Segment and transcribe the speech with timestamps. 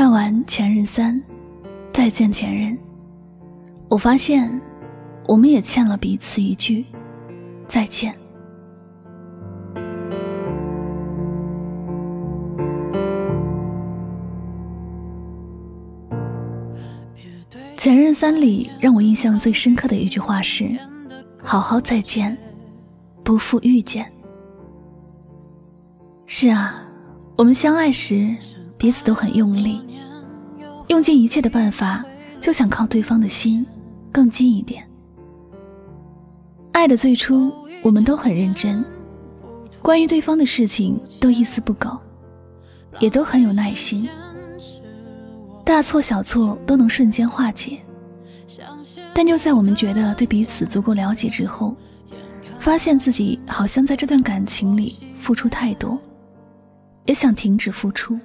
[0.00, 1.14] 看完《前任三》，
[1.92, 2.74] 再见前任，
[3.86, 4.50] 我发现，
[5.26, 6.86] 我们也欠了彼此一句
[7.66, 8.14] 再见。
[17.76, 20.70] 《前任三》里让我印象最深刻的一句话是
[21.44, 22.34] ：“好好再见，
[23.22, 24.10] 不负遇见。”
[26.24, 26.82] 是啊，
[27.36, 28.34] 我们相爱时
[28.78, 29.78] 彼此都很用力，
[30.90, 32.04] 用尽一切的办法，
[32.40, 33.64] 就想靠对方的心
[34.10, 34.84] 更近一点。
[36.72, 38.84] 爱的最初，我们都很认真，
[39.80, 41.96] 关于对方的事情都一丝不苟，
[42.98, 44.08] 也都很有耐心。
[45.64, 47.78] 大错小错都能瞬间化解，
[49.14, 51.72] 但就在我们觉得对彼此足够了解之后，
[52.58, 55.96] 发现自己好像在这段感情里付出太多，
[57.04, 58.18] 也想停止付出，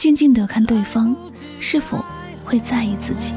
[0.00, 1.14] 静静的看对方
[1.60, 2.02] 是否
[2.42, 3.34] 会在意自己。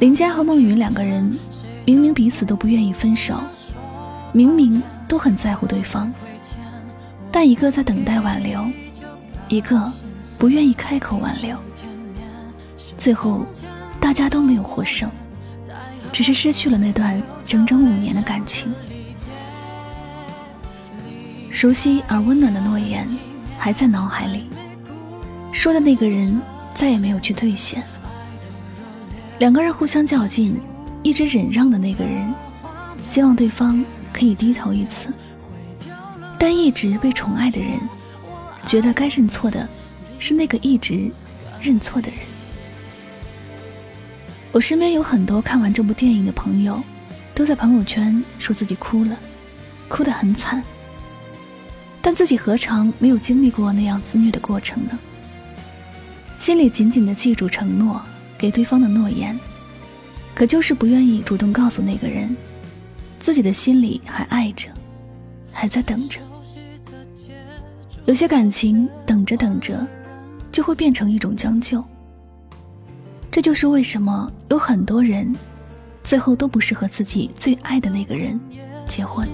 [0.00, 1.38] 林佳和孟云两个人，
[1.86, 3.36] 明明彼此都不愿意分手，
[4.32, 6.12] 明明都很在乎对方，
[7.30, 8.64] 但一个在等待挽留，
[9.48, 9.92] 一个
[10.38, 11.56] 不愿意开口挽留。
[12.96, 13.44] 最后，
[14.00, 15.10] 大家都没有获胜，
[16.12, 18.72] 只是失去了那段整整五年的感情。
[21.50, 23.06] 熟悉而温暖的诺言
[23.58, 24.48] 还在脑海里，
[25.52, 26.40] 说的那个人
[26.74, 27.82] 再也没有去兑现。
[29.38, 30.60] 两个人互相较劲，
[31.02, 32.32] 一直忍让的那个人，
[33.06, 35.10] 希望对方可以低头一次；
[36.38, 37.78] 但一直被宠爱的人，
[38.64, 39.68] 觉得该认错的
[40.20, 41.10] 是那个一直
[41.60, 42.20] 认错的人。
[44.52, 46.80] 我身边有很多看完这部电影的朋友，
[47.34, 49.18] 都在朋友圈说自己哭了，
[49.88, 50.62] 哭得很惨。
[52.00, 54.96] 但自己何尝没有经历过那样自虐的过程呢？
[56.38, 58.00] 心里紧紧的记住承诺。
[58.36, 59.38] 给对方的诺言，
[60.34, 62.36] 可就是不愿意主动告诉那个人，
[63.24, 64.68] 自己的心里还爱着，
[65.50, 66.20] 还在等着。
[68.04, 69.74] 有些感情等着等着，
[70.52, 71.82] 就会变成一种将就。
[73.30, 75.34] 这就是为什么有很多人，
[76.02, 78.38] 最后都不是和自己最爱的那个人
[78.86, 79.26] 结婚。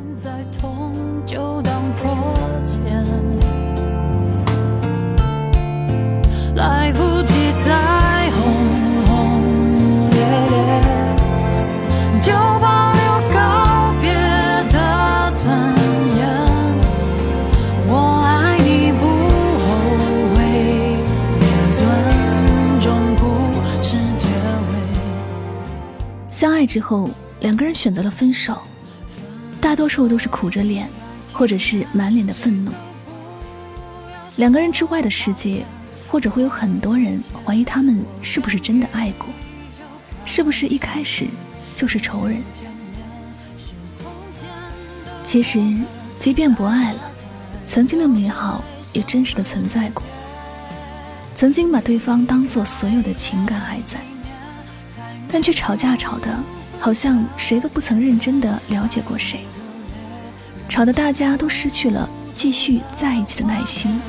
[6.54, 7.09] 来不
[26.40, 28.56] 相爱之后，两个人选择了分手，
[29.60, 30.88] 大多数都是苦着脸，
[31.34, 32.72] 或者是满脸的愤怒。
[34.36, 35.66] 两个人之外的世界，
[36.08, 39.26] 或者会有很多人怀疑他们是不是真的爱过，
[40.24, 41.26] 是不是一开始
[41.76, 42.42] 就是仇人。
[45.22, 45.62] 其实，
[46.18, 47.00] 即便不爱了，
[47.66, 48.64] 曾经的美好
[48.94, 50.02] 也真实的存在过。
[51.34, 54.00] 曾经把对方当做所有的情感还在。
[55.32, 56.28] 但却吵架吵的，
[56.78, 59.40] 好像谁都不曾认真的了解过谁，
[60.68, 64.00] 吵得大家都失去了继续在一起的耐心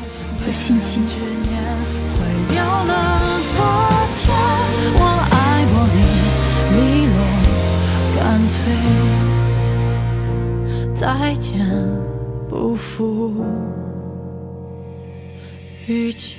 [0.45, 1.03] 和信心。
[4.93, 4.99] 我
[5.31, 5.99] 爱过你，
[6.75, 7.15] 利落
[8.15, 8.55] 干脆，
[10.95, 11.51] 再见，
[12.49, 13.45] 不负
[15.87, 16.35] 遇见。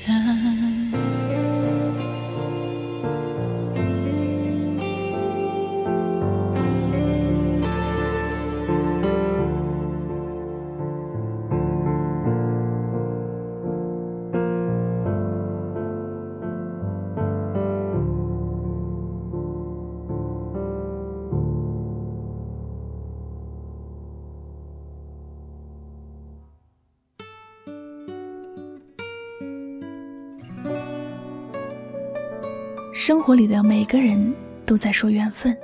[32.93, 34.35] 生活里的每个人
[34.67, 35.57] 都在说缘分，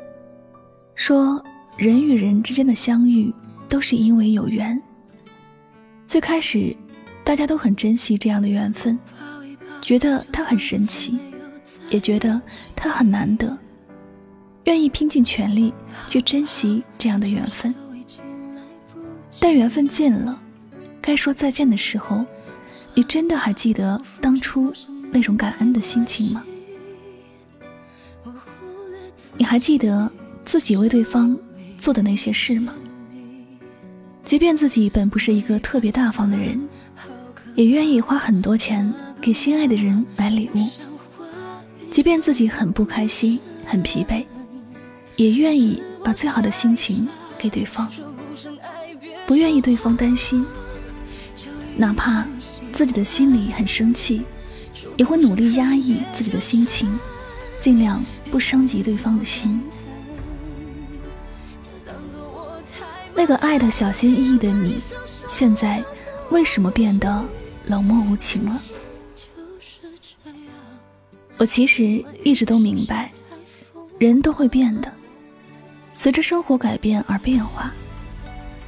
[0.95, 1.43] 说
[1.77, 3.33] 人与人之间的相遇
[3.69, 4.81] 都是因为有缘。
[6.07, 6.75] 最开始，
[7.23, 8.99] 大家都很珍惜这样的缘分，
[9.83, 11.19] 觉得它很神奇，
[11.91, 12.41] 也觉得
[12.75, 13.55] 它很难得，
[14.65, 15.75] 愿意拼尽全力
[16.09, 17.75] 去珍惜这样的缘分。
[19.39, 20.41] 但缘分尽了，
[21.03, 22.25] 该说再见的时候，
[22.95, 24.73] 你真的还记得当初
[25.13, 26.43] 那种感恩的心情吗？
[29.38, 30.11] 你还记得
[30.44, 31.35] 自己为对方
[31.79, 32.75] 做的那些事吗？
[34.25, 36.61] 即便自己本不是一个特别大方的人，
[37.55, 40.69] 也愿意花很多钱给心爱的人买礼物。
[41.88, 44.25] 即便自己很不开心、很疲惫，
[45.14, 47.08] 也愿意把最好的心情
[47.38, 47.88] 给对方，
[49.25, 50.44] 不愿意对方担心。
[51.76, 52.26] 哪怕
[52.73, 54.23] 自己的心里很生气，
[54.96, 56.99] 也会努力压抑自己的心情，
[57.60, 59.60] 尽量不伤及对方的心。
[63.14, 64.81] 那个爱的小心翼翼的你，
[65.26, 65.82] 现在
[66.31, 67.25] 为什么变得
[67.66, 68.62] 冷漠无情了？
[71.37, 73.10] 我其实一直都明白，
[73.99, 74.93] 人都会变的，
[75.94, 77.72] 随着生活改变而变化。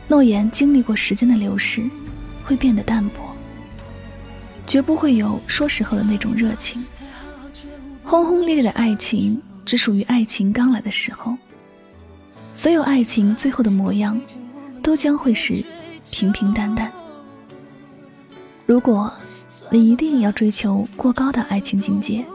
[0.08, 1.88] 诺言经历过时间的流逝，
[2.44, 3.36] 会变得淡薄，
[4.66, 6.84] 绝不会有说时候的那种热情。
[8.10, 11.36] 轰轰烈烈的爱情，只属于爱情刚来的时候。
[12.56, 14.20] 所有爱情最后的模样，
[14.82, 15.64] 都将会是
[16.10, 16.90] 平平淡淡。
[18.66, 19.12] 如果
[19.70, 22.26] 你一定要追求过高的爱情境界，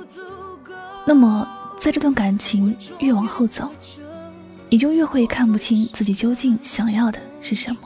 [1.06, 1.45] 那么
[1.77, 3.69] 在这段感情越往后走，
[4.69, 7.80] 你就越会看不清自己究竟想要的是什么。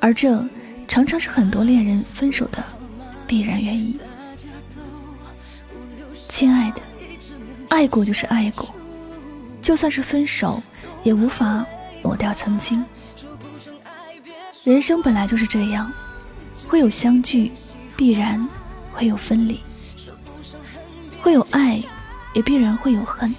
[0.00, 0.44] 而这
[0.88, 2.58] 常常是很多恋人分手的
[3.28, 3.96] 必然原因。
[6.28, 6.80] 亲爱的，
[7.70, 8.68] 爱过就是爱过，
[9.60, 10.62] 就算是分手。
[11.04, 11.64] 也无法
[12.02, 12.84] 抹掉曾经。
[14.64, 15.90] 人生本来就是这样，
[16.66, 17.52] 会有相聚，
[17.96, 18.46] 必然
[18.92, 19.54] 会有分离；
[21.22, 21.82] 会有爱，
[22.34, 23.34] 也必然会有恨。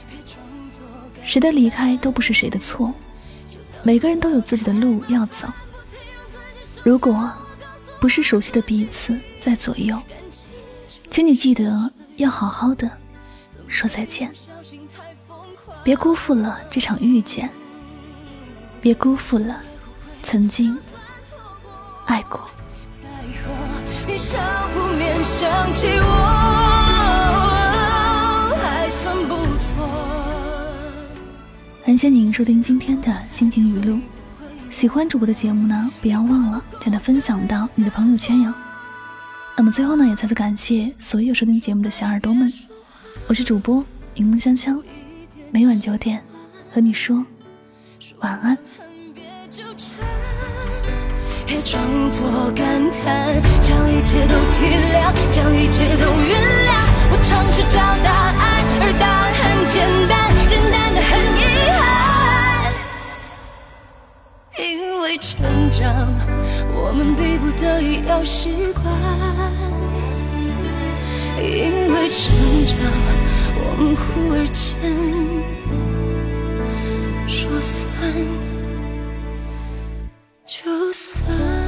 [1.26, 2.92] 谁的离开都不是谁的错，
[3.84, 5.48] 每个人都有自己的路要走。
[6.82, 7.32] 如果
[8.00, 10.02] 不是熟悉的彼此在左右，
[11.12, 12.90] 请你记得要好好的
[13.68, 14.30] 说再见，
[15.86, 17.50] 别辜负了这场遇见。
[18.82, 19.62] 别辜负了
[20.22, 20.78] 曾经
[22.06, 22.42] 爱过。
[31.86, 33.98] 感谢您收听今天的心情语录，
[34.70, 38.54] 喜欢主播的节目呢，不要忘了将它分享到你的朋友圈哟。
[39.60, 42.50] 那么最后呢，也再次感谢所有收听节目的小耳朵们，
[43.28, 43.84] 我是主播
[44.16, 44.82] 柠檬香香，
[45.52, 46.24] 每晚九点
[46.72, 47.26] 和你说。
[48.20, 48.58] 晚安。
[51.46, 54.64] 也装作感叹将一切都体
[54.94, 56.72] 谅将一切都原谅。
[57.12, 59.76] 我尝试找答案而答案很简
[60.08, 61.44] 单简单的很遗
[61.76, 61.84] 憾。
[64.58, 65.38] 因为成
[65.70, 66.08] 长
[66.74, 68.86] 我们逼不得要习惯
[71.38, 72.76] 因为成长
[73.56, 74.04] 我们忽
[74.34, 74.70] 而间
[77.28, 77.88] 说散
[80.46, 81.59] 就散。